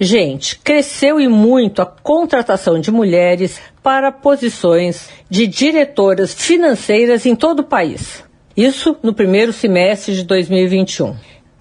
[0.00, 7.60] Gente, cresceu e muito a contratação de mulheres para posições de diretoras financeiras em todo
[7.60, 8.24] o país.
[8.56, 11.14] Isso no primeiro semestre de 2021.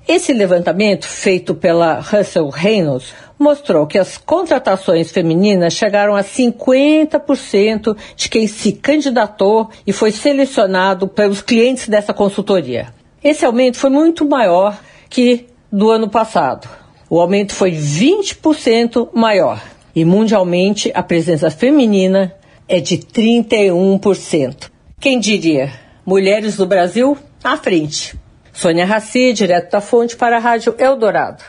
[0.08, 8.30] Esse levantamento, feito pela Russell Reynolds, mostrou que as contratações femininas chegaram a 50% de
[8.30, 12.94] quem se candidatou e foi selecionado pelos clientes dessa consultoria.
[13.24, 14.78] Esse aumento foi muito maior
[15.10, 16.83] que do ano passado.
[17.14, 19.62] O aumento foi 20% maior.
[19.96, 22.34] E mundialmente a presença feminina
[22.68, 24.72] é de 31%.
[25.00, 25.72] Quem diria?
[26.04, 28.16] Mulheres do Brasil à frente.
[28.52, 31.44] Sônia Raci, direto da fonte para a Rádio Eldorado.